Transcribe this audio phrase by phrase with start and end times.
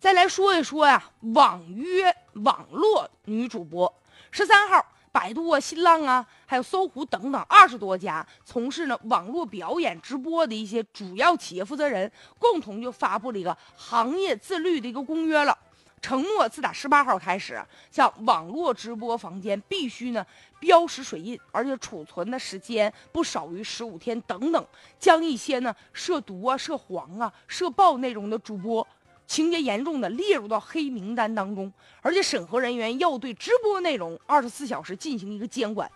[0.00, 1.04] 再来说一说呀，
[1.34, 3.94] 网约网络女主播。
[4.30, 15.54] 十三号，百度啊、新浪啊，还有搜狐等等二十多家从事呢网络表演直播的一些主要企业负责人，共同就发布了一个行业自律的一个公约了，
[16.00, 20.24] 承诺自打十八号开始，像网络直播房间必须呢
[20.58, 24.66] 标识水印，而且储存的时间不少于十五天等等，
[24.98, 28.86] 将一些呢涉毒啊、涉黄啊、涉暴内容的主播。
[29.30, 31.72] 情节严重的列入到黑名单当中，
[32.02, 35.88] 而且审核人员要对直播内容二十四小时进行一个监管。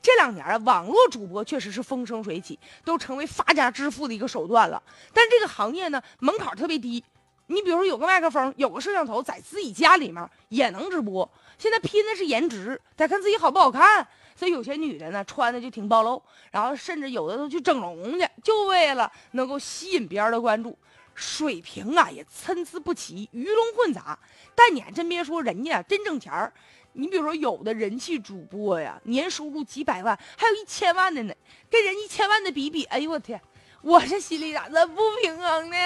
[0.00, 4.82] 这两年啊，网络主播确实是风生水起，都成为发家致富的一个手段了。
[5.12, 7.04] 但这个行业呢，门槛特别低。
[7.48, 11.30] 你比如说，有个麦克风，有个摄像头，在自己家里面也能直播。
[11.58, 14.08] 现在拼的是颜值，得看自己好不好看。
[14.34, 20.74] 所以有些女的呢，穿的就挺暴露，然后甚至有的都去整容去，就为了能够吸引别人的关注。
[21.18, 24.16] 水平啊也参差不齐，鱼龙混杂。
[24.54, 26.52] 但你还真别说，人家真挣钱儿。
[26.92, 31.34] 你比如说，有的人气主播呀，年收入几百万，还有一千万的呢。
[31.68, 33.40] 跟人一千万的比比，哎呦我天，
[33.82, 35.76] 我这心里咋这不平衡呢？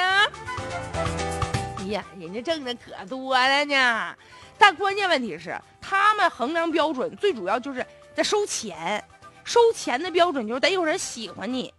[1.78, 4.14] 哎呀，人家挣的可多了呢。
[4.58, 7.84] 但关键问题是，他们衡量标准最主要就是
[8.14, 9.02] 在收钱，
[9.44, 11.72] 收钱的标准就是得有人喜欢你。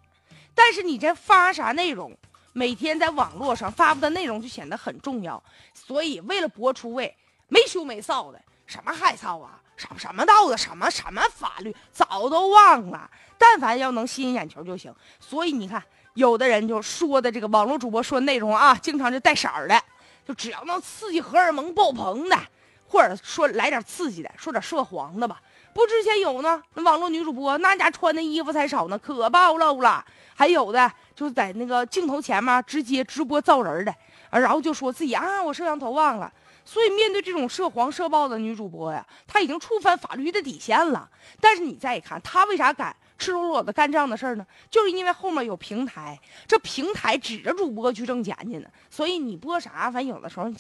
[0.55, 2.15] 但是你这发啥内容？
[2.53, 5.41] 每天在网络上发布的内容就显得很重要，
[5.73, 7.13] 所以为了博出位，
[7.47, 13.09] 没羞没臊的，什么害臊啊，什么什么道德，什么什么法律，早都忘了。
[13.37, 14.93] 但凡要能吸引眼球就行。
[15.19, 19.81] 所以你看，有的人就说的这个网络主播说内容啊，经常就带色儿的，
[20.25, 22.37] 就只要能刺激荷尔蒙爆棚的，
[22.93, 25.41] 或者说来点刺激的，说点涉黄的吧。
[25.73, 30.05] 不，之前有呢，那网络女主播那家穿的衣服才少呢，可暴露了。
[30.35, 30.91] 还有的。
[31.15, 33.91] 就是在那个镜头前面直接直播造人的，
[34.31, 36.31] 啊然后就说自己啊，我摄像头忘了。
[36.65, 41.07] 所以面对这种涉黄涉暴的女主播呀，她已经触犯法律的底线了。
[41.39, 44.45] 但是你再一看，她为啥敢赤裸裸的干这样的事儿呢？
[44.69, 48.69] 就是因为后面有平台，这平台指着主播去挣钱去呢。
[48.89, 50.51] 所以你播啥，反正有的时候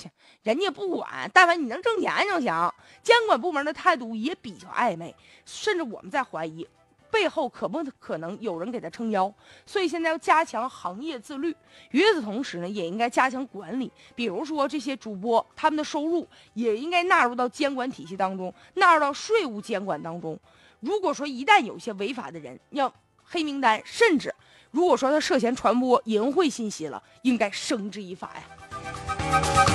[0.43, 2.71] 人家不管，但凡你能挣钱就行。
[3.01, 5.13] 监管部门的态度也比较暧昧，
[5.45, 6.67] 甚至我们在怀疑。
[7.13, 9.31] 背后可不可能有人给他撑腰？
[9.67, 11.55] 所以现在要加强行业自律。
[11.91, 13.91] 与此同时呢，也应该加强管理。
[14.15, 20.37] 比如说这些主播，他们的收入也应该纳入到监管体系当中，纳入到税务监管当中。
[20.79, 22.91] 如果说一旦有些违法的人要
[23.23, 24.33] 黑名单，甚至
[24.71, 29.72] 如果说他涉嫌传播淫秽信息了，应该绳之以法呀。